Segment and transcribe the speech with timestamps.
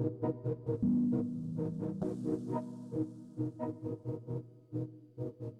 [0.00, 0.14] Thank
[5.40, 5.59] you.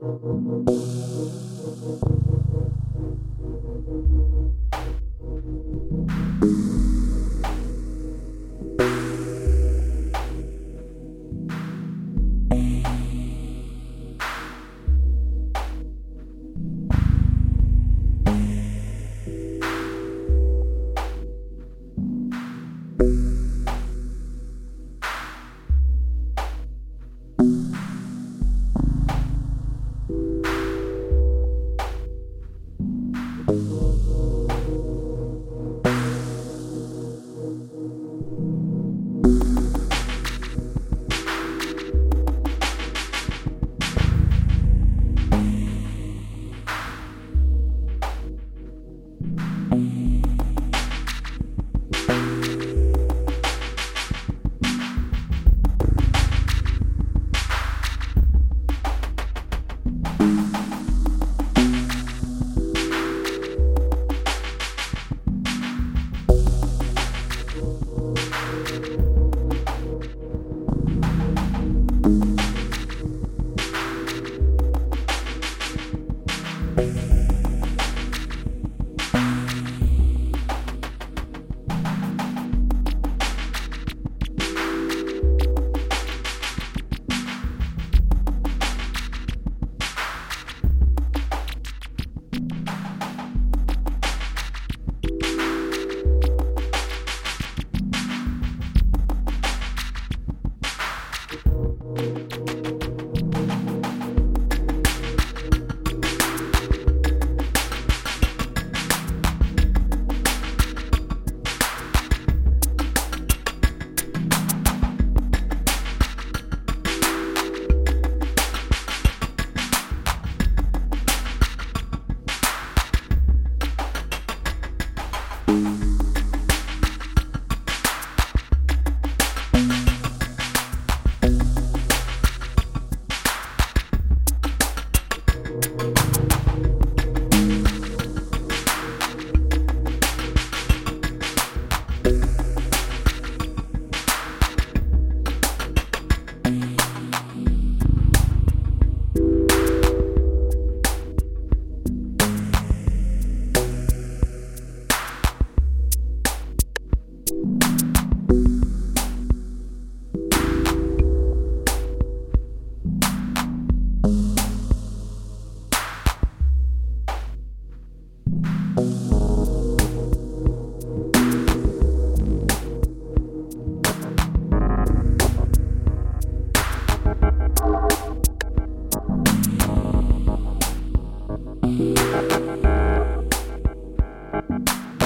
[0.00, 0.70] Thank
[6.10, 6.19] you.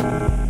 [0.05, 0.44] thank you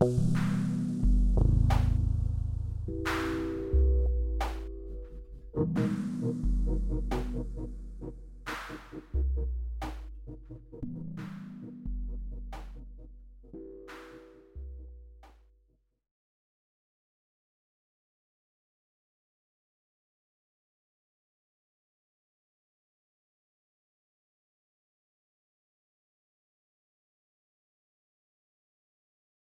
[0.00, 0.49] Bye.